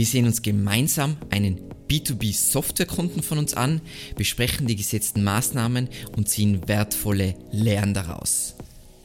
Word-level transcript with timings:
Wir 0.00 0.06
sehen 0.06 0.24
uns 0.24 0.40
gemeinsam 0.40 1.18
einen 1.28 1.60
B2B-Softwarekunden 1.90 3.22
von 3.22 3.36
uns 3.36 3.52
an, 3.52 3.82
besprechen 4.16 4.66
die 4.66 4.74
gesetzten 4.76 5.22
Maßnahmen 5.22 5.90
und 6.16 6.26
ziehen 6.26 6.66
wertvolle 6.66 7.34
Lehren 7.52 7.92
daraus. 7.92 8.54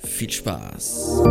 Viel 0.01 0.31
Spaß! 0.31 1.21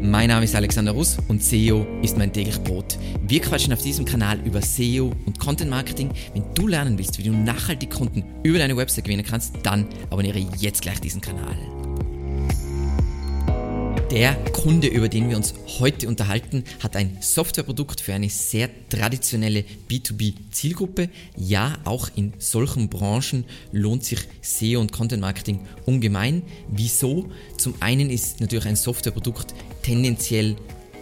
Mein 0.00 0.28
Name 0.28 0.44
ist 0.46 0.54
Alexander 0.54 0.92
Russ 0.92 1.18
und 1.28 1.42
SEO 1.42 1.86
ist 2.00 2.16
mein 2.16 2.32
täglich 2.32 2.58
Brot. 2.62 2.96
Wir 3.28 3.42
quatschen 3.42 3.74
auf 3.74 3.82
diesem 3.82 4.06
Kanal 4.06 4.40
über 4.46 4.62
SEO 4.62 5.12
und 5.26 5.38
Content 5.38 5.68
Marketing. 5.68 6.10
Wenn 6.32 6.44
du 6.54 6.68
lernen 6.68 6.96
willst, 6.96 7.18
wie 7.18 7.24
du 7.24 7.32
nachhaltig 7.32 7.90
Kunden 7.90 8.24
über 8.44 8.56
deine 8.56 8.78
Website 8.78 9.04
gewinnen 9.04 9.26
kannst, 9.28 9.56
dann 9.62 9.86
abonniere 10.08 10.38
jetzt 10.58 10.80
gleich 10.80 11.02
diesen 11.02 11.20
Kanal. 11.20 11.75
Der 14.10 14.34
Kunde, 14.52 14.86
über 14.86 15.08
den 15.08 15.28
wir 15.28 15.36
uns 15.36 15.52
heute 15.80 16.06
unterhalten, 16.06 16.62
hat 16.80 16.94
ein 16.94 17.18
Softwareprodukt 17.20 18.00
für 18.00 18.14
eine 18.14 18.30
sehr 18.30 18.70
traditionelle 18.88 19.64
B2B-Zielgruppe. 19.90 21.08
Ja, 21.36 21.76
auch 21.84 22.08
in 22.14 22.32
solchen 22.38 22.88
Branchen 22.88 23.44
lohnt 23.72 24.04
sich 24.04 24.20
SEO 24.42 24.80
und 24.80 24.92
Content 24.92 25.20
Marketing 25.20 25.58
ungemein. 25.86 26.42
Wieso? 26.68 27.30
Zum 27.58 27.74
einen 27.80 28.08
ist 28.08 28.40
natürlich 28.40 28.66
ein 28.66 28.76
Softwareprodukt 28.76 29.54
tendenziell 29.82 30.54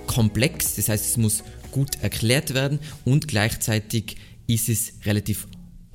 komplex, 0.07 0.77
das 0.77 0.89
heißt, 0.89 1.05
es 1.05 1.17
muss 1.19 1.45
gut 1.73 2.03
erklärt 2.03 2.55
werden 2.55 2.79
und 3.05 3.29
gleichzeitig 3.29 4.17
ist 4.47 4.71
es 4.71 4.95
relativ 5.05 5.47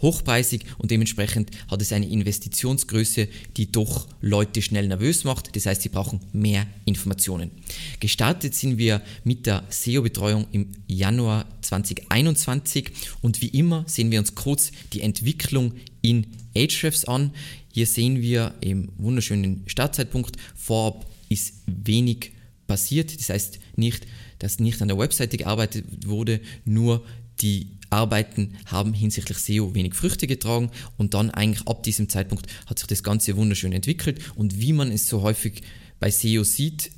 hochpreisig 0.02 0.66
und 0.78 0.92
dementsprechend 0.92 1.52
hat 1.70 1.82
es 1.82 1.92
eine 1.94 2.08
Investitionsgröße, 2.08 3.28
die 3.58 3.72
doch 3.72 4.08
Leute 4.22 4.62
schnell 4.62 4.88
nervös 4.88 5.24
macht. 5.24 5.56
Das 5.56 5.66
heißt, 5.66 5.82
sie 5.82 5.90
brauchen 5.90 6.20
mehr 6.34 6.68
Informationen. 6.86 7.52
Gestartet 8.00 8.56
sind 8.56 8.78
wir 8.78 9.02
mit 9.24 9.46
der 9.46 9.64
SEO-Betreuung 9.70 10.48
im 10.52 10.72
Januar 10.88 11.46
2021 11.62 12.92
und 13.22 13.42
wie 13.42 13.48
immer 13.48 13.84
sehen 13.88 14.12
wir 14.12 14.20
uns 14.20 14.36
kurz 14.36 14.72
die 14.94 15.02
Entwicklung 15.02 15.74
in 16.02 16.28
Ahrefs 16.56 17.06
an. 17.06 17.32
Hier 17.72 17.86
sehen 17.86 18.22
wir 18.22 18.56
im 18.62 18.90
wunderschönen 18.98 19.64
Startzeitpunkt 19.68 20.38
vorab 20.56 21.06
ist 21.30 21.54
wenig 21.68 22.32
passiert. 22.68 23.18
Das 23.20 23.30
heißt 23.30 23.60
nicht, 23.76 24.06
dass 24.40 24.60
nicht 24.60 24.82
an 24.82 24.88
der 24.88 24.98
Webseite 24.98 25.38
gearbeitet 25.38 25.86
wurde, 26.06 26.42
nur 26.66 27.06
die 27.42 27.79
Arbeiten 27.90 28.56
haben 28.66 28.94
hinsichtlich 28.94 29.38
SEO 29.38 29.74
wenig 29.76 29.96
Früchte 29.96 30.28
getragen 30.28 30.72
und 30.98 31.14
dann 31.14 31.32
eigentlich 31.32 31.68
ab 31.68 31.84
diesem 31.84 32.10
Zeitpunkt 32.10 32.48
hat 32.68 32.80
sich 32.80 32.88
das 32.88 33.04
Ganze 33.04 33.36
wunderschön 33.36 33.74
entwickelt 33.74 34.20
und 34.36 34.60
wie 34.60 34.74
man 34.74 34.92
es 34.92 35.08
so 35.08 35.22
häufig 35.22 35.62
bei 36.00 36.12
SEO 36.12 36.44
sieht, 36.44 36.92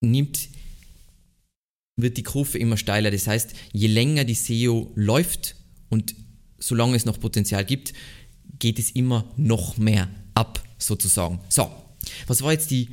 nimmt 0.00 0.48
wird 1.96 2.16
die 2.16 2.22
Kurve 2.22 2.58
immer 2.58 2.76
steiler. 2.76 3.10
Das 3.10 3.26
heißt, 3.26 3.52
je 3.72 3.88
länger 3.88 4.24
die 4.24 4.34
SEO 4.34 4.90
läuft 4.94 5.56
und 5.88 6.14
solange 6.58 6.96
es 6.96 7.04
noch 7.04 7.20
Potenzial 7.20 7.64
gibt, 7.64 7.92
geht 8.58 8.78
es 8.78 8.90
immer 8.90 9.30
noch 9.36 9.76
mehr 9.76 10.08
ab, 10.34 10.62
sozusagen. 10.78 11.40
So, 11.48 11.70
was 12.26 12.42
war 12.42 12.52
jetzt 12.52 12.70
die 12.70 12.90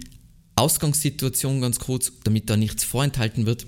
Ausgangssituation 0.55 1.61
ganz 1.61 1.79
kurz, 1.79 2.11
damit 2.23 2.49
da 2.49 2.57
nichts 2.57 2.83
vorenthalten 2.83 3.45
wird? 3.45 3.67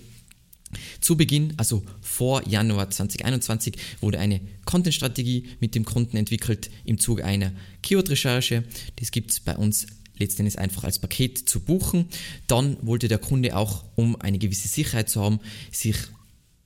Zu 1.02 1.18
Beginn, 1.18 1.54
also 1.58 1.84
vor 2.02 2.48
Januar 2.48 2.90
2021, 2.90 3.76
wurde 4.02 4.20
eine 4.20 4.42
Content-Strategie 4.66 5.46
mit 5.60 5.76
dem 5.76 5.86
Kunden 5.86 6.18
entwickelt 6.18 6.70
im 6.86 7.00
Zuge 7.00 7.26
einer 7.26 7.52
Keyword-Recherche. 7.82 8.64
Das 8.98 9.12
gibt 9.12 9.32
es 9.32 9.40
bei 9.40 9.56
uns 9.56 9.88
letztendlich 10.18 10.60
einfach 10.60 10.84
als 10.84 11.00
Paket 11.00 11.50
zu 11.50 11.62
buchen. 11.62 12.08
Dann 12.48 12.78
wollte 12.82 13.08
der 13.08 13.18
Kunde 13.18 13.56
auch, 13.56 13.86
um 13.96 14.20
eine 14.22 14.38
gewisse 14.38 14.68
Sicherheit 14.68 15.10
zu 15.10 15.22
haben, 15.22 15.40
sich 15.72 15.96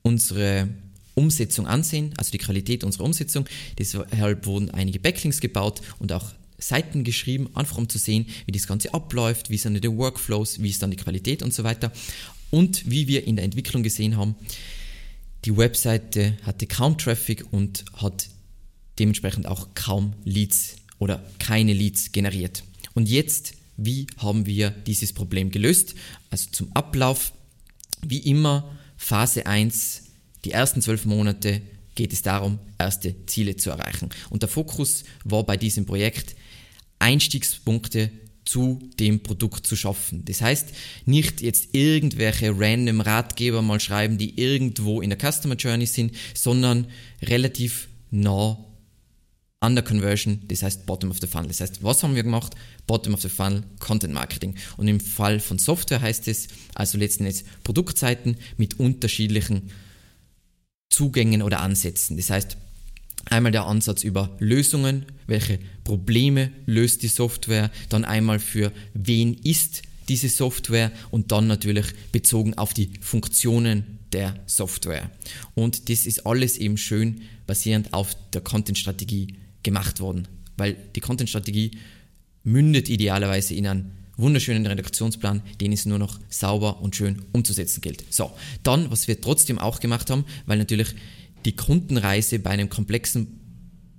unsere 0.01 0.67
Umsetzung 1.15 1.67
ansehen, 1.67 2.13
also 2.17 2.31
die 2.31 2.39
Qualität 2.39 2.83
unserer 2.83 3.05
Umsetzung. 3.05 3.45
Deshalb 3.77 4.45
wurden 4.45 4.71
einige 4.71 4.99
Backlinks 4.99 5.39
gebaut 5.39 5.81
und 5.99 6.11
auch 6.11 6.31
Seiten 6.57 7.03
geschrieben, 7.03 7.49
einfach 7.55 7.77
um 7.77 7.89
zu 7.89 7.97
sehen, 7.97 8.25
wie 8.45 8.51
das 8.51 8.67
Ganze 8.67 8.93
abläuft, 8.93 9.49
wie 9.49 9.57
sind 9.57 9.83
die 9.83 9.97
Workflows, 9.97 10.61
wie 10.61 10.69
ist 10.69 10.81
dann 10.81 10.91
die 10.91 10.97
Qualität 10.97 11.43
und 11.43 11.53
so 11.53 11.63
weiter. 11.63 11.91
Und 12.53 12.87
wie 12.87 13.07
wir 13.07 13.25
in 13.25 13.35
der 13.35 13.45
Entwicklung 13.45 13.81
gesehen 13.81 14.15
haben, 14.15 14.35
die 15.43 15.57
Webseite 15.57 16.37
hatte 16.43 16.67
kaum 16.67 16.99
Traffic 16.99 17.51
und 17.51 17.83
hat 17.93 18.29
dementsprechend 18.99 19.47
auch 19.47 19.69
kaum 19.73 20.13
Leads 20.23 20.75
oder 20.99 21.27
keine 21.39 21.73
Leads 21.73 22.11
generiert. 22.11 22.63
Und 22.93 23.09
jetzt, 23.09 23.55
wie 23.75 24.05
haben 24.17 24.45
wir 24.45 24.69
dieses 24.69 25.13
Problem 25.13 25.49
gelöst? 25.49 25.95
Also 26.29 26.51
zum 26.51 26.71
Ablauf, 26.75 27.33
wie 28.05 28.19
immer, 28.19 28.77
Phase 28.97 29.47
1, 29.47 30.03
die 30.45 30.51
ersten 30.51 30.83
zwölf 30.83 31.05
Monate 31.05 31.59
geht 31.95 32.13
es 32.13 32.21
darum, 32.21 32.59
erste 32.77 33.15
Ziele 33.25 33.55
zu 33.55 33.71
erreichen. 33.71 34.11
Und 34.29 34.43
der 34.43 34.49
Fokus 34.49 35.05
war 35.23 35.43
bei 35.43 35.57
diesem 35.57 35.87
Projekt, 35.87 36.35
Einstiegspunkte 36.99 38.11
zu 38.45 38.79
dem 38.99 39.23
Produkt 39.23 39.65
zu 39.65 39.75
schaffen. 39.75 40.25
Das 40.25 40.41
heißt, 40.41 40.69
nicht 41.05 41.41
jetzt 41.41 41.69
irgendwelche 41.73 42.53
random 42.57 43.01
Ratgeber 43.01 43.61
mal 43.61 43.79
schreiben, 43.79 44.17
die 44.17 44.39
irgendwo 44.39 45.01
in 45.01 45.09
der 45.09 45.19
Customer 45.19 45.55
Journey 45.55 45.85
sind, 45.85 46.13
sondern 46.33 46.87
relativ 47.21 47.87
nah 48.11 48.57
an 49.63 49.75
der 49.75 49.83
Conversion, 49.85 50.41
das 50.49 50.61
heißt 50.61 50.85
Bottom 50.85 51.09
of 51.09 51.19
the 51.21 51.27
Funnel. 51.27 51.47
Das 51.47 51.61
heißt, 51.61 51.83
was 51.83 52.03
haben 52.03 52.15
wir 52.15 52.23
gemacht? 52.23 52.53
Bottom 52.85 53.13
of 53.13 53.21
the 53.21 53.29
Funnel, 53.29 53.63
Content 53.79 54.13
Marketing. 54.13 54.55
Und 54.75 54.89
im 54.89 54.99
Fall 54.99 55.39
von 55.39 55.57
Software 55.57 56.01
heißt 56.01 56.27
es 56.27 56.49
also 56.75 56.97
letzten 56.97 57.23
Endes 57.23 57.45
Produktseiten 57.63 58.35
mit 58.57 58.77
unterschiedlichen 58.77 59.71
Zugängen 60.89 61.41
oder 61.41 61.61
Ansätzen. 61.61 62.17
Das 62.17 62.29
heißt, 62.29 62.57
Einmal 63.29 63.51
der 63.51 63.65
Ansatz 63.65 64.03
über 64.03 64.35
Lösungen, 64.39 65.05
welche 65.27 65.59
Probleme 65.83 66.51
löst 66.65 67.03
die 67.03 67.07
Software, 67.07 67.71
dann 67.89 68.05
einmal 68.05 68.39
für 68.39 68.71
wen 68.93 69.33
ist 69.33 69.81
diese 70.09 70.29
Software 70.29 70.91
und 71.11 71.31
dann 71.31 71.47
natürlich 71.47 71.85
bezogen 72.11 72.57
auf 72.57 72.73
die 72.73 72.91
Funktionen 72.99 73.99
der 74.11 74.35
Software. 74.45 75.09
Und 75.55 75.89
das 75.89 76.05
ist 76.05 76.25
alles 76.25 76.57
eben 76.57 76.77
schön 76.77 77.21
basierend 77.47 77.93
auf 77.93 78.15
der 78.33 78.41
Content-Strategie 78.41 79.35
gemacht 79.63 79.99
worden, 79.99 80.27
weil 80.57 80.75
die 80.95 80.99
Content-Strategie 80.99 81.71
mündet 82.43 82.89
idealerweise 82.89 83.55
in 83.55 83.67
einen 83.67 83.91
wunderschönen 84.17 84.65
Redaktionsplan, 84.65 85.41
den 85.59 85.71
es 85.71 85.85
nur 85.85 85.97
noch 85.97 86.19
sauber 86.29 86.81
und 86.81 86.95
schön 86.95 87.23
umzusetzen 87.31 87.81
gilt. 87.81 88.03
So, 88.09 88.31
dann, 88.61 88.91
was 88.91 89.07
wir 89.07 89.19
trotzdem 89.19 89.57
auch 89.57 89.79
gemacht 89.79 90.09
haben, 90.09 90.25
weil 90.45 90.57
natürlich 90.57 90.93
die 91.45 91.55
Kundenreise 91.55 92.39
bei 92.39 92.51
einem 92.51 92.69
komplexen 92.69 93.39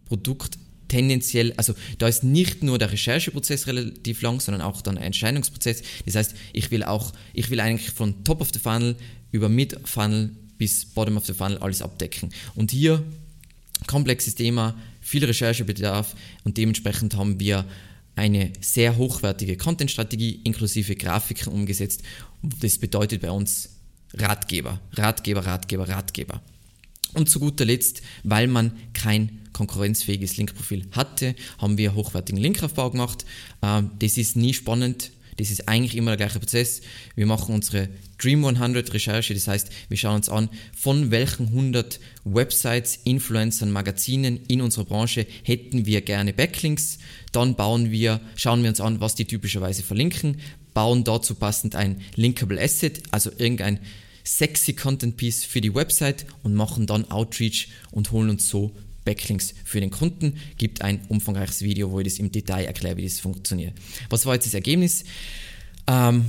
Produkt 0.06 0.59
tendenziell, 0.88 1.53
also 1.56 1.75
da 1.99 2.09
ist 2.09 2.25
nicht 2.25 2.62
nur 2.62 2.78
der 2.78 2.93
Rechercheprozess 2.93 3.66
relativ 3.66 4.22
lang, 4.22 4.41
sondern 4.41 4.62
auch 4.62 4.82
dann 4.82 4.99
ein 4.99 5.05
Entscheidungsprozess. 5.05 5.82
Das 6.05 6.15
heißt, 6.15 6.34
ich 6.53 6.71
will 6.71 6.84
auch, 6.84 7.12
ich 7.32 7.50
will 7.50 7.60
eigentlich 7.60 7.91
von 7.91 8.25
Top 8.25 8.41
of 8.41 8.50
the 8.53 8.59
Funnel 8.59 8.97
über 9.32 9.49
Mid 9.49 9.77
Funnel 9.84 10.31
bis 10.59 10.84
Bottom 10.84 11.16
of 11.16 11.27
the 11.27 11.34
Funnel 11.34 11.59
alles 11.59 11.82
abdecken. 11.82 12.31
Und 12.55 12.71
hier 12.71 13.03
komplexes 13.87 14.34
Thema, 14.34 14.76
viel 15.00 15.25
Recherchebedarf 15.25 16.15
und 16.44 16.56
dementsprechend 16.56 17.16
haben 17.16 17.41
wir 17.41 17.65
eine 18.16 18.53
sehr 18.61 18.97
hochwertige 18.97 19.56
Content-Strategie 19.56 20.41
inklusive 20.44 20.94
Grafiken 20.94 21.53
umgesetzt. 21.53 22.03
Das 22.43 22.78
bedeutet 22.78 23.22
bei 23.22 23.31
uns 23.31 23.71
Ratgeber, 24.15 24.81
Ratgeber, 24.93 25.44
Ratgeber, 25.44 25.88
Ratgeber. 25.88 26.41
Und 27.14 27.28
zu 27.28 27.41
guter 27.41 27.64
Letzt, 27.64 28.02
weil 28.22 28.47
man 28.47 28.72
kein 28.92 29.41
konkurrenzfähiges 29.52 30.36
Linkprofil 30.36 30.86
hatte, 30.91 31.34
haben 31.58 31.78
wir 31.78 31.94
hochwertigen 31.94 32.41
Linkaufbau 32.41 32.91
gemacht. 32.91 33.25
Ähm, 33.62 33.91
das 34.00 34.19
ist 34.19 34.36
nie 34.36 34.52
spannend. 34.52 35.12
Das 35.36 35.50
ist 35.50 35.69
eigentlich 35.69 35.97
immer 35.97 36.12
der 36.12 36.26
gleiche 36.26 36.38
Prozess. 36.38 36.82
Wir 37.16 37.26
machen 37.26 37.54
unsere 37.54 37.88
Dream 38.19 38.44
100 38.44 38.93
Recherche, 38.94 39.34
das 39.34 39.49
heißt, 39.49 39.70
wir 39.88 39.96
schauen 39.96 40.16
uns 40.16 40.28
an, 40.28 40.49
von 40.76 41.11
welchen 41.11 41.49
100 41.49 41.99
Websites, 42.25 43.00
Influencern, 43.05 43.70
Magazinen 43.70 44.40
in 44.46 44.61
unserer 44.61 44.84
Branche 44.84 45.26
hätten 45.43 45.87
wir 45.87 46.02
gerne 46.02 46.32
Backlinks. 46.32 46.99
Dann 47.32 47.56
bauen 47.56 47.90
wir, 47.90 48.20
schauen 48.37 48.62
wir 48.62 48.70
uns 48.70 48.81
an, 48.81 49.00
was 49.00 49.16
die 49.16 49.25
typischerweise 49.25 49.82
verlinken, 49.82 50.40
bauen 50.72 51.05
dazu 51.05 51.34
passend 51.34 51.75
ein 51.75 52.00
Linkable 52.14 52.61
Asset, 52.61 53.02
also 53.11 53.31
irgendein 53.37 53.81
sexy 54.25 54.73
Content 54.73 55.17
Piece 55.17 55.44
für 55.44 55.61
die 55.61 55.75
Website 55.75 56.26
und 56.43 56.55
machen 56.55 56.87
dann 56.87 57.11
Outreach 57.11 57.69
und 57.91 58.11
holen 58.11 58.31
uns 58.31 58.49
so 58.49 58.75
Backlinks 59.05 59.55
für 59.65 59.81
den 59.81 59.91
Kunden. 59.91 60.38
Gibt 60.56 60.82
ein 60.82 61.00
umfangreiches 61.09 61.62
Video, 61.62 61.91
wo 61.91 62.00
ich 62.00 62.06
das 62.06 62.19
im 62.19 62.32
Detail 62.32 62.65
erkläre, 62.65 62.97
wie 62.97 63.05
das 63.05 63.21
funktioniert. 63.21 63.75
Was 64.09 64.26
war 64.26 64.35
jetzt 64.35 64.47
das 64.47 64.55
Ergebnis? 64.55 65.05
Ähm, 65.87 66.26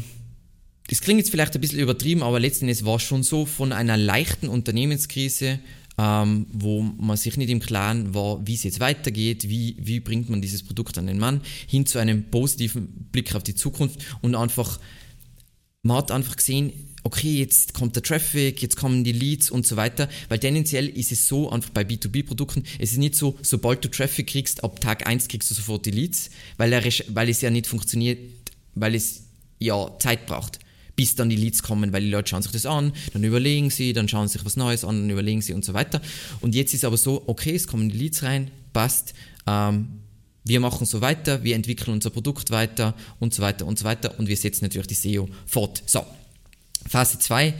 das 0.87 1.01
klingt 1.01 1.19
jetzt 1.19 1.31
vielleicht 1.31 1.55
ein 1.55 1.61
bisschen 1.61 1.79
übertrieben, 1.79 2.21
aber 2.21 2.39
letztendlich 2.39 2.85
war 2.85 2.97
es 2.97 3.03
schon 3.03 3.23
so 3.23 3.45
von 3.45 3.71
einer 3.71 3.97
leichten 3.97 4.49
Unternehmenskrise, 4.49 5.59
ähm, 5.97 6.45
wo 6.51 6.81
man 6.81 7.17
sich 7.17 7.37
nicht 7.37 7.49
im 7.49 7.59
Klaren 7.59 8.13
war, 8.13 8.45
wie 8.45 8.53
es 8.53 8.63
jetzt 8.63 8.79
weitergeht, 8.79 9.49
wie, 9.49 9.77
wie 9.79 9.99
bringt 9.99 10.29
man 10.29 10.41
dieses 10.41 10.61
Produkt 10.61 10.97
an 10.97 11.07
den 11.07 11.17
Mann, 11.17 11.41
hin 11.67 11.85
zu 11.85 11.97
einem 11.97 12.29
positiven 12.29 12.87
Blick 13.11 13.33
auf 13.33 13.43
die 13.43 13.55
Zukunft 13.55 13.99
und 14.21 14.35
einfach 14.35 14.79
man 15.85 15.97
hat 15.97 16.09
einfach 16.09 16.35
gesehen, 16.35 16.73
okay, 17.03 17.37
jetzt 17.37 17.75
kommt 17.75 17.95
der 17.95 18.01
Traffic, 18.01 18.59
jetzt 18.59 18.75
kommen 18.75 19.03
die 19.03 19.11
Leads 19.11 19.51
und 19.51 19.67
so 19.67 19.75
weiter, 19.75 20.09
weil 20.29 20.39
tendenziell 20.39 20.89
ist 20.89 21.11
es 21.11 21.27
so, 21.27 21.51
einfach 21.51 21.69
bei 21.69 21.83
B2B-Produkten, 21.83 22.63
es 22.79 22.93
ist 22.93 22.97
nicht 22.97 23.13
so, 23.13 23.37
sobald 23.43 23.85
du 23.85 23.89
Traffic 23.89 24.25
kriegst, 24.25 24.63
ab 24.63 24.81
Tag 24.81 25.05
1 25.05 25.27
kriegst 25.27 25.51
du 25.51 25.53
sofort 25.53 25.85
die 25.85 25.91
Leads, 25.91 26.31
weil, 26.57 26.73
er, 26.73 26.81
weil 27.09 27.29
es 27.29 27.41
ja 27.41 27.51
nicht 27.51 27.67
funktioniert, 27.67 28.17
weil 28.73 28.95
es 28.95 29.25
ja 29.59 29.91
Zeit 29.99 30.25
braucht 30.25 30.59
bis 30.95 31.13
dann 31.15 31.29
die 31.29 31.35
Leads 31.35 31.61
kommen, 31.61 31.91
weil 31.91 32.03
die 32.03 32.09
Leute 32.09 32.29
schauen 32.29 32.41
sich 32.41 32.53
das 32.53 32.65
an, 32.65 32.93
dann 33.11 33.23
überlegen 33.25 33.69
sie, 33.69 33.91
dann 33.91 34.07
schauen 34.07 34.29
sie 34.29 34.37
sich 34.37 34.45
was 34.45 34.55
Neues 34.55 34.85
an, 34.85 35.01
dann 35.01 35.09
überlegen 35.09 35.41
sie 35.41 35.51
und 35.51 35.65
so 35.65 35.73
weiter. 35.73 36.01
Und 36.39 36.55
jetzt 36.55 36.73
ist 36.73 36.85
aber 36.85 36.95
so, 36.95 37.21
okay, 37.27 37.53
es 37.53 37.67
kommen 37.67 37.89
die 37.89 37.97
Leads 37.97 38.23
rein, 38.23 38.49
passt, 38.71 39.13
ähm, 39.45 40.04
wir 40.45 40.59
machen 40.59 40.85
so 40.85 41.01
weiter, 41.01 41.43
wir 41.43 41.55
entwickeln 41.55 41.93
unser 41.93 42.11
Produkt 42.11 42.51
weiter 42.51 42.95
und 43.19 43.33
so 43.33 43.41
weiter 43.41 43.65
und 43.65 43.79
so 43.79 43.85
weiter 43.85 44.17
und 44.19 44.27
wir 44.27 44.37
setzen 44.37 44.65
natürlich 44.65 44.87
die 44.87 44.93
SEO 44.93 45.27
fort. 45.45 45.83
So, 45.85 46.05
Phase 46.87 47.19
2, 47.19 47.53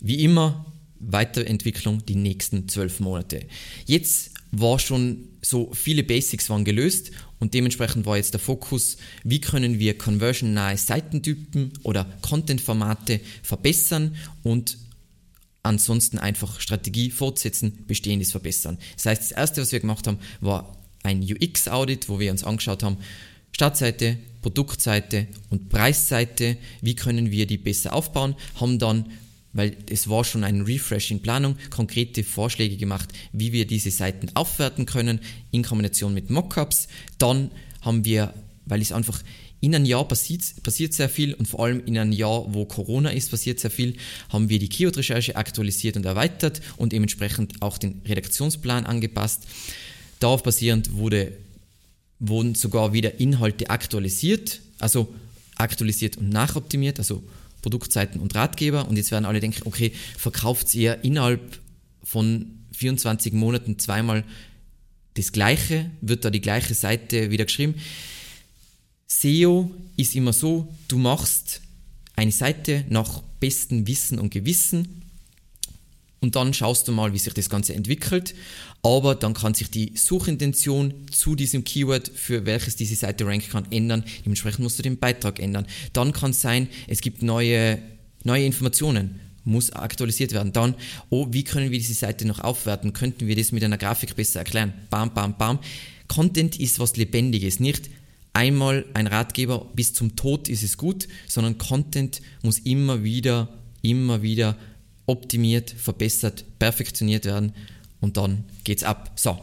wie 0.00 0.24
immer, 0.24 0.64
Weiterentwicklung 0.98 2.04
die 2.06 2.14
nächsten 2.14 2.68
zwölf 2.68 3.00
Monate. 3.00 3.44
Jetzt 3.84 4.30
war 4.50 4.78
schon 4.78 5.28
so 5.42 5.72
viele 5.74 6.02
Basics 6.02 6.48
waren 6.48 6.64
gelöst 6.64 7.10
und 7.38 7.52
dementsprechend 7.52 8.06
war 8.06 8.16
jetzt 8.16 8.32
der 8.32 8.40
Fokus, 8.40 8.96
wie 9.22 9.40
können 9.40 9.78
wir 9.78 9.98
conversion-nahe 9.98 10.78
Seitentypen 10.78 11.72
oder 11.82 12.06
Content-Formate 12.22 13.20
verbessern 13.42 14.16
und 14.42 14.78
ansonsten 15.62 16.18
einfach 16.18 16.60
Strategie 16.60 17.10
fortsetzen, 17.10 17.84
bestehendes 17.86 18.30
verbessern. 18.30 18.78
Das 18.94 19.06
heißt, 19.06 19.22
das 19.22 19.32
erste, 19.32 19.60
was 19.60 19.72
wir 19.72 19.80
gemacht 19.80 20.06
haben, 20.06 20.18
war 20.40 20.76
ein 21.06 21.22
UX-Audit, 21.22 22.08
wo 22.08 22.20
wir 22.20 22.30
uns 22.30 22.44
angeschaut 22.44 22.82
haben, 22.82 22.98
Startseite, 23.52 24.18
Produktseite 24.42 25.26
und 25.50 25.70
Preisseite, 25.70 26.56
wie 26.82 26.94
können 26.94 27.30
wir 27.30 27.46
die 27.46 27.56
besser 27.56 27.94
aufbauen, 27.94 28.34
haben 28.60 28.78
dann 28.78 29.06
weil 29.56 29.74
es 29.88 30.08
war 30.08 30.22
schon 30.22 30.44
ein 30.44 30.60
Refresh 30.62 31.10
in 31.10 31.22
Planung, 31.22 31.56
konkrete 31.70 32.22
Vorschläge 32.22 32.76
gemacht, 32.76 33.08
wie 33.32 33.52
wir 33.52 33.66
diese 33.66 33.90
Seiten 33.90 34.28
aufwerten 34.34 34.84
können 34.84 35.20
in 35.50 35.62
Kombination 35.62 36.12
mit 36.12 36.28
Mockups. 36.28 36.88
Dann 37.16 37.50
haben 37.80 38.04
wir, 38.04 38.34
weil 38.66 38.82
es 38.82 38.92
einfach 38.92 39.22
in 39.60 39.74
einem 39.74 39.86
Jahr 39.86 40.06
passiert, 40.06 40.42
passiert 40.62 40.92
sehr 40.92 41.08
viel 41.08 41.32
und 41.32 41.48
vor 41.48 41.64
allem 41.64 41.82
in 41.86 41.96
einem 41.96 42.12
Jahr, 42.12 42.52
wo 42.52 42.66
Corona 42.66 43.08
ist, 43.10 43.30
passiert 43.30 43.58
sehr 43.58 43.70
viel, 43.70 43.96
haben 44.28 44.50
wir 44.50 44.58
die 44.58 44.68
Keyword-Recherche 44.68 45.36
aktualisiert 45.36 45.96
und 45.96 46.04
erweitert 46.04 46.60
und 46.76 46.92
dementsprechend 46.92 47.62
auch 47.62 47.78
den 47.78 48.02
Redaktionsplan 48.06 48.84
angepasst. 48.84 49.46
Darauf 50.18 50.42
basierend 50.42 50.94
wurde, 50.94 51.32
wurden 52.18 52.54
sogar 52.54 52.92
wieder 52.92 53.20
Inhalte 53.20 53.70
aktualisiert, 53.70 54.60
also 54.78 55.12
aktualisiert 55.56 56.16
und 56.16 56.30
nachoptimiert, 56.30 56.98
also 56.98 57.22
Produktseiten 57.62 58.20
und 58.20 58.34
Ratgeber. 58.34 58.88
Und 58.88 58.96
jetzt 58.96 59.10
werden 59.10 59.24
alle 59.24 59.40
denken, 59.40 59.62
okay, 59.64 59.92
verkauft 60.16 60.74
ihr 60.74 61.04
innerhalb 61.04 61.58
von 62.02 62.46
24 62.72 63.32
Monaten 63.32 63.78
zweimal 63.78 64.24
das 65.14 65.32
Gleiche? 65.32 65.90
Wird 66.00 66.24
da 66.24 66.30
die 66.30 66.40
gleiche 66.40 66.74
Seite 66.74 67.30
wieder 67.30 67.44
geschrieben? 67.44 67.74
SEO 69.06 69.70
ist 69.96 70.14
immer 70.14 70.32
so, 70.32 70.72
du 70.88 70.98
machst 70.98 71.60
eine 72.16 72.32
Seite 72.32 72.84
nach 72.88 73.22
bestem 73.40 73.86
Wissen 73.86 74.18
und 74.18 74.30
Gewissen 74.30 75.02
und 76.26 76.34
dann 76.34 76.52
schaust 76.52 76.88
du 76.88 76.92
mal, 76.92 77.12
wie 77.12 77.18
sich 77.18 77.34
das 77.34 77.48
Ganze 77.48 77.72
entwickelt. 77.72 78.34
Aber 78.82 79.14
dann 79.14 79.32
kann 79.32 79.54
sich 79.54 79.70
die 79.70 79.92
Suchintention 79.94 80.92
zu 81.08 81.36
diesem 81.36 81.62
Keyword, 81.62 82.08
für 82.08 82.44
welches 82.46 82.74
diese 82.74 82.96
Seite 82.96 83.24
ranken 83.26 83.48
kann, 83.48 83.70
ändern. 83.70 84.02
Dementsprechend 84.24 84.64
musst 84.64 84.76
du 84.76 84.82
den 84.82 84.98
Beitrag 84.98 85.38
ändern. 85.38 85.68
Dann 85.92 86.12
kann 86.12 86.32
es 86.32 86.40
sein, 86.40 86.66
es 86.88 87.00
gibt 87.00 87.22
neue, 87.22 87.78
neue 88.24 88.44
Informationen 88.44 89.20
muss 89.44 89.70
aktualisiert 89.70 90.32
werden. 90.32 90.52
Dann, 90.52 90.74
oh, 91.10 91.28
wie 91.30 91.44
können 91.44 91.70
wir 91.70 91.78
diese 91.78 91.94
Seite 91.94 92.26
noch 92.26 92.40
aufwerten? 92.40 92.92
Könnten 92.92 93.28
wir 93.28 93.36
das 93.36 93.52
mit 93.52 93.62
einer 93.62 93.78
Grafik 93.78 94.16
besser 94.16 94.40
erklären? 94.40 94.74
Bam, 94.90 95.14
bam, 95.14 95.38
bam. 95.38 95.60
Content 96.08 96.58
ist 96.58 96.80
was 96.80 96.96
Lebendiges, 96.96 97.60
nicht 97.60 97.88
einmal 98.32 98.84
ein 98.94 99.06
Ratgeber, 99.06 99.70
bis 99.76 99.94
zum 99.94 100.16
Tod 100.16 100.48
ist 100.48 100.64
es 100.64 100.76
gut, 100.76 101.06
sondern 101.28 101.56
Content 101.56 102.20
muss 102.42 102.58
immer 102.58 103.04
wieder, 103.04 103.48
immer 103.82 104.22
wieder 104.22 104.56
optimiert, 105.06 105.70
verbessert, 105.70 106.44
perfektioniert 106.58 107.24
werden 107.24 107.52
und 108.00 108.16
dann 108.16 108.44
geht's 108.64 108.82
ab. 108.82 109.12
So. 109.16 109.38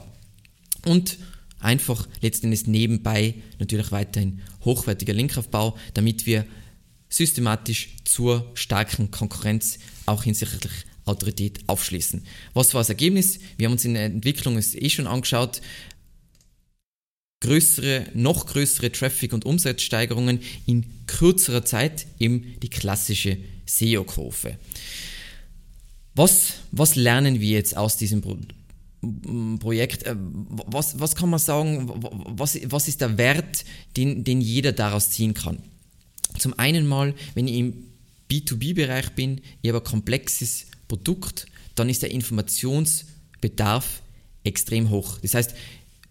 Und 0.85 1.17
einfach 1.59 2.07
letztendlich 2.21 2.67
nebenbei 2.67 3.35
natürlich 3.59 3.91
weiterhin 3.91 4.41
hochwertiger 4.65 5.13
Linkaufbau, 5.13 5.77
damit 5.93 6.25
wir 6.25 6.45
systematisch 7.09 7.89
zur 8.03 8.51
starken 8.55 9.11
Konkurrenz 9.11 9.79
auch 10.05 10.23
hinsichtlich 10.23 10.71
Autorität 11.05 11.59
aufschließen. 11.67 12.25
Was 12.53 12.73
war 12.73 12.81
das 12.81 12.89
Ergebnis? 12.89 13.39
Wir 13.57 13.67
haben 13.67 13.73
uns 13.73 13.85
in 13.85 13.93
der 13.93 14.05
Entwicklung 14.05 14.57
es 14.57 14.75
eh 14.75 14.89
schon 14.89 15.07
angeschaut. 15.07 15.61
Größere, 17.41 18.07
noch 18.13 18.45
größere 18.45 18.91
Traffic- 18.91 19.33
und 19.33 19.45
Umsatzsteigerungen 19.45 20.39
in 20.65 20.85
kürzerer 21.07 21.65
Zeit, 21.65 22.07
eben 22.19 22.55
die 22.61 22.69
klassische 22.69 23.37
SEO-Kurve. 23.65 24.57
Was, 26.15 26.53
was 26.71 26.95
lernen 26.95 27.39
wir 27.39 27.49
jetzt 27.49 27.75
aus 27.75 27.97
diesem 27.97 28.21
Pro 28.21 28.37
Projekt? 29.59 30.03
Äh, 30.03 30.15
was, 30.17 30.99
was 30.99 31.15
kann 31.15 31.29
man 31.29 31.39
sagen, 31.39 31.91
was, 32.37 32.57
was 32.65 32.87
ist 32.87 33.01
der 33.01 33.17
Wert, 33.17 33.65
den, 33.97 34.23
den 34.23 34.39
jeder 34.39 34.71
daraus 34.71 35.09
ziehen 35.09 35.33
kann? 35.33 35.57
Zum 36.37 36.57
einen 36.57 36.87
mal, 36.87 37.13
wenn 37.35 37.47
ich 37.47 37.55
im 37.55 37.73
B2B-Bereich 38.31 39.11
bin, 39.11 39.41
ich 39.61 39.69
habe 39.69 39.79
ein 39.79 39.83
komplexes 39.83 40.67
Produkt, 40.87 41.47
dann 41.75 41.89
ist 41.89 42.01
der 42.01 42.11
Informationsbedarf 42.11 44.01
extrem 44.43 44.89
hoch. 44.89 45.17
Das 45.21 45.33
heißt, 45.33 45.53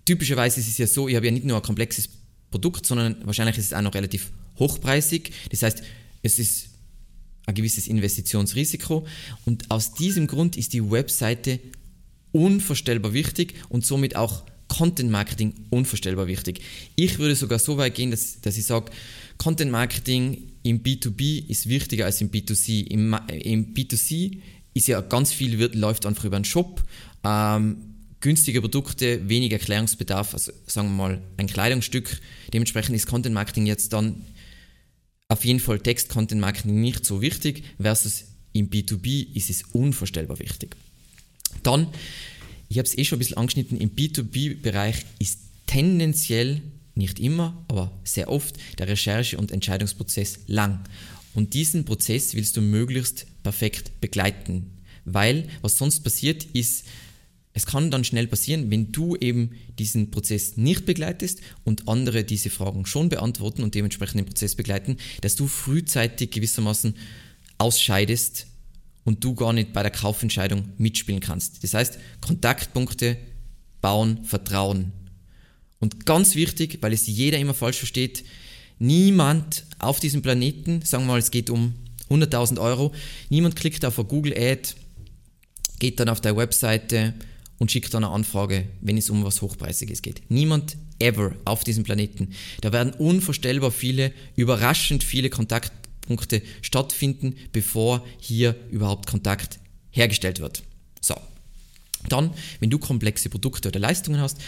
typischerweise 0.04 0.60
ist 0.60 0.68
es 0.68 0.78
ja 0.78 0.86
so, 0.86 1.08
ich 1.08 1.16
habe 1.16 1.26
ja 1.26 1.32
nicht 1.32 1.46
nur 1.46 1.56
ein 1.56 1.62
komplexes 1.62 2.08
Produkt, 2.50 2.86
sondern 2.86 3.16
wahrscheinlich 3.24 3.58
ist 3.58 3.66
es 3.66 3.72
auch 3.72 3.80
noch 3.80 3.94
relativ 3.94 4.30
hochpreisig. 4.58 5.32
Das 5.50 5.62
heißt, 5.62 5.82
es 6.22 6.38
ist 6.38 6.68
ein 7.46 7.54
gewisses 7.54 7.86
Investitionsrisiko. 7.86 9.06
Und 9.44 9.70
aus 9.70 9.94
diesem 9.94 10.26
Grund 10.26 10.56
ist 10.56 10.72
die 10.72 10.90
Webseite 10.90 11.60
unvorstellbar 12.32 13.12
wichtig 13.12 13.54
und 13.68 13.84
somit 13.84 14.16
auch 14.16 14.44
Content 14.68 15.10
Marketing 15.10 15.52
unvorstellbar 15.70 16.26
wichtig. 16.26 16.62
Ich 16.96 17.18
würde 17.18 17.36
sogar 17.36 17.58
so 17.58 17.76
weit 17.76 17.94
gehen, 17.94 18.10
dass, 18.10 18.40
dass 18.40 18.56
ich 18.56 18.64
sage, 18.64 18.90
Content 19.36 19.70
Marketing 19.70 20.50
im 20.62 20.82
B2B 20.82 21.48
ist 21.48 21.68
wichtiger 21.68 22.06
als 22.06 22.20
im 22.20 22.30
B2C. 22.30 22.86
Im, 22.86 23.14
im 23.28 23.74
B2C 23.74 24.38
ist 24.72 24.88
ja 24.88 25.00
ganz 25.02 25.32
viel, 25.32 25.58
wird, 25.58 25.74
läuft 25.74 26.06
einfach 26.06 26.24
über 26.24 26.36
einen 26.36 26.46
Shop. 26.46 26.82
Ähm, 27.22 27.76
günstige 28.20 28.60
Produkte, 28.60 29.28
wenig 29.28 29.52
Erklärungsbedarf, 29.52 30.32
also 30.32 30.52
sagen 30.66 30.88
wir 30.88 30.94
mal 30.94 31.22
ein 31.36 31.48
Kleidungsstück. 31.48 32.20
Dementsprechend 32.52 32.96
ist 32.96 33.06
Content 33.06 33.34
Marketing 33.34 33.66
jetzt 33.66 33.92
dann 33.92 34.24
auf 35.32 35.44
jeden 35.44 35.60
Fall 35.60 35.80
Text-Content-Marketing 35.80 36.80
nicht 36.80 37.06
so 37.06 37.22
wichtig, 37.22 37.64
versus 37.80 38.24
im 38.52 38.68
B2B 38.68 39.34
ist 39.34 39.50
es 39.50 39.62
unvorstellbar 39.72 40.38
wichtig. 40.38 40.76
Dann, 41.62 41.88
ich 42.68 42.78
habe 42.78 42.86
es 42.86 42.96
eh 42.96 43.04
schon 43.04 43.16
ein 43.16 43.20
bisschen 43.20 43.38
angeschnitten, 43.38 43.80
im 43.80 43.90
B2B-Bereich 43.90 45.06
ist 45.18 45.38
tendenziell, 45.66 46.60
nicht 46.94 47.18
immer, 47.18 47.64
aber 47.68 47.90
sehr 48.04 48.30
oft, 48.30 48.56
der 48.78 48.88
Recherche- 48.88 49.38
und 49.38 49.50
Entscheidungsprozess 49.50 50.40
lang. 50.46 50.84
Und 51.34 51.54
diesen 51.54 51.86
Prozess 51.86 52.34
willst 52.34 52.58
du 52.58 52.60
möglichst 52.60 53.26
perfekt 53.42 54.00
begleiten, 54.02 54.70
weil 55.06 55.48
was 55.62 55.78
sonst 55.78 56.00
passiert 56.00 56.44
ist, 56.52 56.84
es 57.54 57.66
kann 57.66 57.90
dann 57.90 58.04
schnell 58.04 58.26
passieren, 58.26 58.70
wenn 58.70 58.92
du 58.92 59.16
eben 59.16 59.50
diesen 59.78 60.10
Prozess 60.10 60.56
nicht 60.56 60.86
begleitest 60.86 61.40
und 61.64 61.88
andere 61.88 62.24
diese 62.24 62.50
Fragen 62.50 62.86
schon 62.86 63.08
beantworten 63.08 63.62
und 63.62 63.74
dementsprechend 63.74 64.20
den 64.20 64.26
Prozess 64.26 64.54
begleiten, 64.54 64.96
dass 65.20 65.36
du 65.36 65.46
frühzeitig 65.46 66.30
gewissermaßen 66.30 66.94
ausscheidest 67.58 68.46
und 69.04 69.22
du 69.22 69.34
gar 69.34 69.52
nicht 69.52 69.72
bei 69.72 69.82
der 69.82 69.90
Kaufentscheidung 69.90 70.70
mitspielen 70.78 71.20
kannst. 71.20 71.62
Das 71.62 71.74
heißt, 71.74 71.98
Kontaktpunkte 72.20 73.18
bauen, 73.80 74.24
Vertrauen. 74.24 74.92
Und 75.78 76.06
ganz 76.06 76.34
wichtig, 76.36 76.78
weil 76.80 76.92
es 76.92 77.06
jeder 77.06 77.38
immer 77.38 77.54
falsch 77.54 77.78
versteht, 77.78 78.24
niemand 78.78 79.64
auf 79.78 80.00
diesem 80.00 80.22
Planeten, 80.22 80.80
sagen 80.82 81.04
wir 81.04 81.12
mal, 81.12 81.18
es 81.18 81.30
geht 81.30 81.50
um 81.50 81.74
100.000 82.08 82.60
Euro, 82.60 82.92
niemand 83.28 83.56
klickt 83.56 83.84
auf 83.84 83.98
eine 83.98 84.08
Google 84.08 84.34
Ad, 84.36 84.70
geht 85.80 85.98
dann 85.98 86.08
auf 86.08 86.20
der 86.20 86.36
Webseite, 86.36 87.14
und 87.62 87.70
schickt 87.70 87.94
dann 87.94 88.02
eine 88.02 88.12
Anfrage, 88.12 88.66
wenn 88.80 88.96
es 88.96 89.08
um 89.08 89.22
was 89.22 89.40
Hochpreisiges 89.40 90.02
geht. 90.02 90.22
Niemand 90.28 90.76
ever 90.98 91.36
auf 91.44 91.62
diesem 91.62 91.84
Planeten. 91.84 92.30
Da 92.60 92.72
werden 92.72 92.92
unvorstellbar 92.92 93.70
viele, 93.70 94.12
überraschend 94.34 95.04
viele 95.04 95.30
Kontaktpunkte 95.30 96.42
stattfinden, 96.60 97.36
bevor 97.52 98.04
hier 98.18 98.56
überhaupt 98.72 99.06
Kontakt 99.06 99.60
hergestellt 99.92 100.40
wird. 100.40 100.64
So. 101.00 101.14
Dann, 102.08 102.34
wenn 102.58 102.68
du 102.68 102.80
komplexe 102.80 103.28
Produkte 103.28 103.68
oder 103.68 103.78
Leistungen 103.78 104.20
hast, 104.20 104.38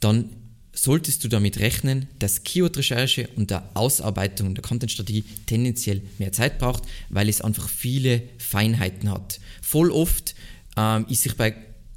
dann 0.00 0.30
solltest 0.72 1.22
du 1.22 1.28
damit 1.28 1.60
rechnen, 1.60 2.08
dass 2.18 2.42
Keyword-Recherche 2.42 3.28
und 3.36 3.52
der 3.52 3.70
Ausarbeitung 3.74 4.56
der 4.56 4.62
Content-Strategie 4.62 5.22
tendenziell 5.46 6.02
mehr 6.18 6.32
Zeit 6.32 6.58
braucht, 6.58 6.82
weil 7.10 7.28
es 7.28 7.42
einfach 7.42 7.68
viele 7.68 8.22
Feinheiten 8.38 9.08
hat. 9.08 9.38
Voll 9.62 9.92
oft 9.92 10.34
ähm, 10.76 11.06
ist 11.08 11.22
sich 11.22 11.36
bei 11.36 11.54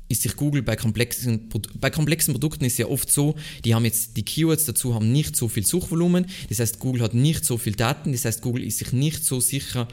ist 0.10 0.22
sich 0.22 0.36
Google 0.36 0.62
bei 0.62 0.76
komplexen, 0.76 1.50
bei 1.80 1.90
komplexen 1.90 2.34
Produkten 2.34 2.66
ist 2.66 2.78
ja 2.78 2.88
oft 2.88 3.12
so, 3.12 3.36
die 3.66 3.74
haben 3.74 3.86
jetzt 3.86 4.18
die 4.18 4.24
Keywords 4.24 4.66
dazu, 4.66 4.94
haben 4.94 5.12
nicht 5.12 5.36
so 5.36 5.48
viel 5.48 5.66
Suchvolumen, 5.66 6.26
das 6.50 6.60
heißt 6.60 6.80
Google 6.80 7.02
hat 7.02 7.14
nicht 7.14 7.46
so 7.46 7.58
viel 7.58 7.74
Daten, 7.74 8.12
das 8.12 8.26
heißt 8.26 8.42
Google 8.42 8.64
ist 8.64 8.80
sich 8.80 8.92
nicht 8.94 9.24
so 9.24 9.40
sicher, 9.40 9.88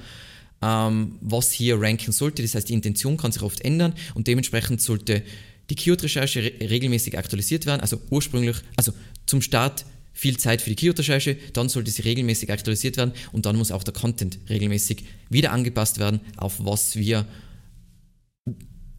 ähm, 0.63 1.17
was 1.21 1.53
hier 1.53 1.81
ranken 1.81 2.13
sollte, 2.13 2.43
das 2.43 2.55
heißt 2.55 2.69
die 2.69 2.75
Intention 2.75 3.17
kann 3.17 3.33
sich 3.33 3.43
oft 3.43 3.61
ändern 3.63 3.95
und 4.15 4.27
dementsprechend 4.27 4.83
sollte 4.83 5.23
die 5.71 5.75
Keyword-Recherche 5.75 6.43
re 6.43 6.71
regelmäßig 6.71 7.17
aktualisiert 7.17 7.65
werden, 7.65 7.81
also 7.81 8.01
ursprünglich, 8.11 8.57
also 8.77 8.93
zum 9.27 9.41
Start 9.41 9.87
viel 10.13 10.37
Zeit 10.37 10.61
für 10.61 10.71
die 10.71 10.77
Keyword-Recherche, 10.77 11.37
dann 11.53 11.69
sollte 11.69 11.91
sie 11.91 12.03
regelmäßig 12.03 12.53
aktualisiert 12.53 12.97
werden 12.97 13.13
und 13.33 13.47
dann 13.47 13.57
muss 13.57 13.73
auch 13.73 13.85
der 13.85 13.95
Content 13.95 14.39
regelmäßig 14.51 15.05
wieder 15.31 15.53
angepasst 15.53 15.99
werden, 15.99 16.21
auf 16.37 16.57
was 16.59 16.97
wir 16.97 17.27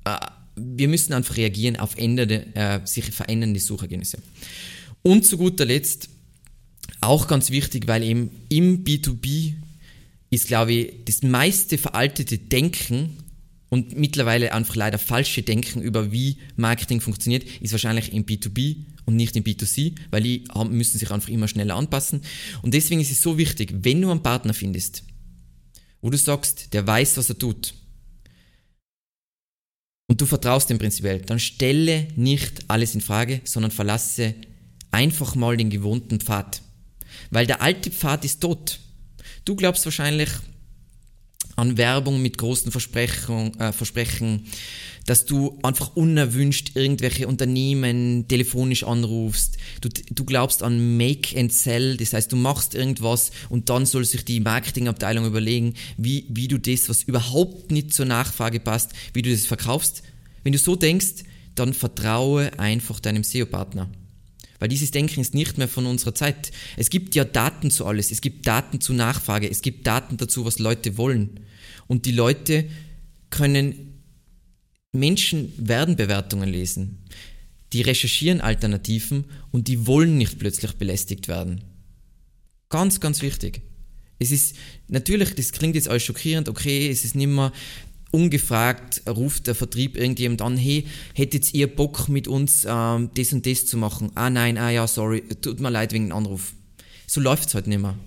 äh, 0.06 0.18
wir 0.56 0.88
müssen 0.88 1.14
einfach 1.14 1.38
reagieren 1.38 1.78
auf 1.78 1.98
ändernde, 1.98 2.48
äh, 2.56 2.80
sich 2.86 3.06
verändernde 3.06 3.60
Suchergebnisse. 3.60 4.20
Und 5.02 5.26
zu 5.26 5.38
guter 5.38 5.66
Letzt, 5.66 6.10
auch 7.00 7.28
ganz 7.28 7.50
wichtig, 7.50 7.88
weil 7.88 8.04
eben 8.04 8.30
im 8.50 8.84
B2B 8.84 9.54
ist, 10.30 10.48
glaube 10.48 10.74
ich, 10.74 10.94
das 11.06 11.24
meiste 11.24 11.78
veraltete 11.78 12.38
Denken 12.38 13.18
und 13.70 13.98
mittlerweile 13.98 14.54
einfach 14.54 14.76
leider 14.76 15.00
falsche 15.00 15.44
Denken 15.44 15.82
über 15.82 16.12
wie 16.12 16.38
Marketing 16.58 17.02
funktioniert, 17.02 17.44
ist 17.62 17.72
wahrscheinlich 17.72 18.14
im 18.14 18.26
B2B 18.26 18.86
und 19.06 19.16
nicht 19.16 19.36
im 19.36 19.44
B2C, 19.44 19.96
weil 20.10 20.24
die 20.24 20.44
müssen 20.70 21.00
sich 21.00 21.10
einfach 21.10 21.30
immer 21.30 21.48
schneller 21.48 21.76
anpassen. 21.76 22.22
Und 22.62 22.74
deswegen 22.74 23.02
ist 23.02 23.12
es 23.12 23.22
so 23.22 23.38
wichtig, 23.38 23.74
wenn 23.82 24.02
du 24.02 24.12
einen 24.12 24.24
Partner 24.24 24.54
findest, 24.54 25.04
wo 26.02 26.10
du 26.10 26.18
sagst, 26.18 26.74
der 26.74 26.86
weiß, 26.86 27.18
was 27.18 27.30
er 27.30 27.38
tut, 27.38 27.74
und 30.12 30.20
du 30.20 30.26
vertraust 30.26 30.70
dem 30.70 30.78
prinzipiell, 30.78 31.22
dann 31.22 31.40
stelle 31.40 32.06
nicht 32.18 32.66
alles 32.68 32.96
in 32.96 33.00
Frage, 33.00 33.40
sondern 33.46 33.72
verlasse 33.72 34.36
einfach 34.92 35.36
mal 35.36 35.56
den 35.56 35.70
gewohnten 35.70 36.20
Pfad. 36.20 36.62
Weil 37.30 37.48
der 37.48 37.62
alte 37.62 37.92
Pfad 37.92 38.26
ist 38.26 38.42
tot. 38.42 38.80
Du 39.46 39.56
glaubst 39.56 39.86
wahrscheinlich 39.86 40.28
an 41.62 41.78
Werbung 41.78 42.24
mit 42.24 42.40
großen 42.40 42.72
Versprechen, 42.72 43.58
äh, 43.60 43.72
Versprechen, 43.72 44.48
dass 45.06 45.26
du 45.26 45.60
einfach 45.62 45.96
unerwünscht 45.96 46.72
irgendwelche 46.76 47.28
Unternehmen 47.28 48.28
telefonisch 48.28 48.84
anrufst. 48.84 49.58
Du, 49.80 49.90
du 49.90 50.26
glaubst 50.26 50.64
an 50.64 50.98
Make 50.98 51.40
and 51.40 51.54
Sell, 51.54 51.98
das 51.98 52.14
heißt, 52.14 52.32
du 52.32 52.36
machst 52.36 52.74
irgendwas 52.74 53.32
und 53.50 53.70
dann 53.70 53.86
soll 53.86 54.06
sich 54.06 54.26
die 54.26 54.40
Marketingabteilung 54.40 55.26
überlegen, 55.26 55.76
wie, 55.98 56.26
wie 56.30 56.48
du 56.48 56.58
das, 56.58 56.90
was 56.90 57.04
überhaupt 57.04 57.70
nicht 57.70 57.94
zur 57.94 58.08
Nachfrage 58.08 58.60
passt, 58.60 58.94
wie 59.14 59.22
du 59.22 59.30
das 59.30 59.46
verkaufst. 59.46 60.02
Wenn 60.44 60.54
du 60.54 60.60
so 60.60 60.76
denkst, 60.76 61.26
dann 61.54 61.76
vertraue 61.76 62.58
einfach 62.58 63.00
deinem 63.00 63.24
SEO-Partner. 63.24 63.88
Weil 64.58 64.70
dieses 64.70 64.92
Denken 64.92 65.22
ist 65.22 65.36
nicht 65.36 65.58
mehr 65.58 65.68
von 65.68 65.86
unserer 65.86 66.16
Zeit. 66.16 66.52
Es 66.78 66.90
gibt 66.92 67.14
ja 67.16 67.24
Daten 67.24 67.70
zu 67.70 67.86
alles. 67.86 68.12
Es 68.12 68.22
gibt 68.22 68.46
Daten 68.48 68.80
zu 68.80 68.94
Nachfrage. 68.94 69.50
Es 69.50 69.64
gibt 69.64 69.88
Daten 69.88 70.18
dazu, 70.18 70.46
was 70.46 70.60
Leute 70.60 70.98
wollen. 70.98 71.40
Und 71.92 72.06
die 72.06 72.14
Leute 72.14 72.70
können 73.32 74.02
Menschen 74.94 75.52
werden 75.58 75.98
Bewertungen 75.98 76.48
lesen. 76.48 77.00
Die 77.74 77.82
recherchieren 77.82 78.40
Alternativen 78.40 79.26
und 79.52 79.68
die 79.68 79.86
wollen 79.88 80.18
nicht 80.18 80.40
plötzlich 80.40 80.72
belästigt 80.76 81.28
werden. 81.28 81.66
Ganz, 82.70 83.02
ganz 83.02 83.22
wichtig. 83.22 83.64
Es 84.20 84.32
ist 84.32 84.56
natürlich, 84.88 85.36
das 85.36 85.52
klingt 85.52 85.76
jetzt 85.76 85.90
alles 85.90 86.04
schockierend, 86.04 86.48
okay, 86.48 86.90
es 86.90 87.04
ist 87.04 87.16
nicht 87.16 87.28
mehr 87.28 87.52
ungefragt, 88.12 89.02
ruft 89.06 89.48
der 89.48 89.56
Vertrieb 89.56 89.98
irgendjemand 89.98 90.42
an, 90.42 90.56
hey, 90.56 90.88
hättet 91.14 91.54
ihr 91.54 91.68
Bock 91.68 92.08
mit 92.08 92.30
uns 92.30 92.66
ähm, 92.66 93.10
das 93.16 93.34
und 93.34 93.46
das 93.46 93.66
zu 93.66 93.76
machen? 93.76 94.14
Ah 94.16 94.30
nein, 94.30 94.58
ah 94.58 94.70
ja, 94.70 94.88
sorry, 94.88 95.24
tut 95.42 95.60
mir 95.60 95.70
leid 95.70 95.92
wegen 95.92 96.08
dem 96.08 96.16
Anruf. 96.16 96.54
So 97.06 97.20
läuft 97.20 97.50
es 97.50 97.54
halt 97.56 97.68
nicht 97.68 97.82
mehr. 97.82 97.98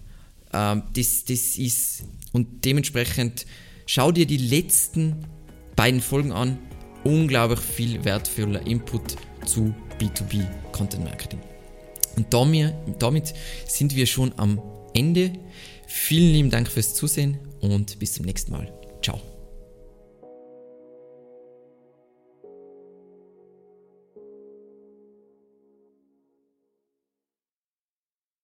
Ähm, 0.54 0.84
das, 0.94 1.26
das 1.26 1.58
ist, 1.58 2.04
und 2.32 2.64
dementsprechend 2.64 3.44
schau 3.86 4.12
dir 4.12 4.26
die 4.26 4.36
letzten 4.36 5.16
beiden 5.76 6.00
Folgen 6.00 6.32
an, 6.32 6.58
unglaublich 7.04 7.60
viel 7.60 8.04
wertvoller 8.04 8.66
Input 8.66 9.16
zu 9.44 9.74
B2B 9.98 10.46
Content 10.72 11.04
Marketing. 11.04 11.40
Und 12.16 12.32
damit 13.02 13.34
sind 13.66 13.96
wir 13.96 14.06
schon 14.06 14.32
am 14.36 14.60
Ende. 14.94 15.32
Vielen 15.86 16.32
lieben 16.32 16.50
Dank 16.50 16.68
fürs 16.68 16.94
Zusehen 16.94 17.38
und 17.60 17.98
bis 17.98 18.14
zum 18.14 18.24
nächsten 18.24 18.52
Mal. 18.52 18.72